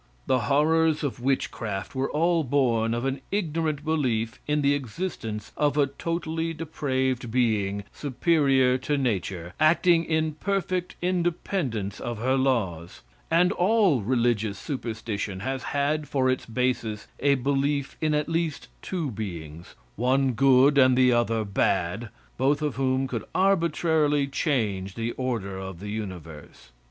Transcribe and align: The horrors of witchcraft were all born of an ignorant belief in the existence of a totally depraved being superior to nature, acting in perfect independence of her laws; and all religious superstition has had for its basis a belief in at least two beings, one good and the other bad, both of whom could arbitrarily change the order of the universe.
The 0.25 0.39
horrors 0.49 1.03
of 1.03 1.19
witchcraft 1.19 1.93
were 1.93 2.09
all 2.09 2.43
born 2.43 2.95
of 2.95 3.05
an 3.05 3.21
ignorant 3.31 3.85
belief 3.85 4.39
in 4.47 4.63
the 4.63 4.73
existence 4.73 5.51
of 5.55 5.77
a 5.77 5.85
totally 5.85 6.55
depraved 6.55 7.29
being 7.29 7.83
superior 7.93 8.79
to 8.79 8.97
nature, 8.97 9.53
acting 9.59 10.03
in 10.03 10.31
perfect 10.33 10.95
independence 11.03 11.99
of 11.99 12.17
her 12.17 12.35
laws; 12.35 13.01
and 13.29 13.51
all 13.51 14.01
religious 14.01 14.57
superstition 14.57 15.41
has 15.41 15.61
had 15.65 16.07
for 16.07 16.31
its 16.31 16.47
basis 16.47 17.05
a 17.19 17.35
belief 17.35 17.95
in 18.01 18.15
at 18.15 18.27
least 18.27 18.69
two 18.81 19.11
beings, 19.11 19.75
one 19.97 20.31
good 20.31 20.79
and 20.79 20.97
the 20.97 21.11
other 21.13 21.45
bad, 21.45 22.09
both 22.39 22.63
of 22.63 22.73
whom 22.75 23.07
could 23.07 23.23
arbitrarily 23.35 24.25
change 24.25 24.95
the 24.95 25.11
order 25.11 25.59
of 25.59 25.79
the 25.79 25.89
universe. 25.89 26.71